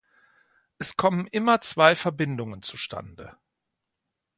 Es 0.79 0.97
kommen 0.97 1.27
immer 1.27 1.61
zwei 1.61 1.93
Verbindungen 1.93 2.63
zustande. 2.63 3.37